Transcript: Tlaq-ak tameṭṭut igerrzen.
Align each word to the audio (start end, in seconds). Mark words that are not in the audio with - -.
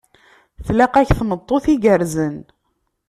Tlaq-ak 0.65 1.09
tameṭṭut 1.17 1.65
igerrzen. 1.73 2.37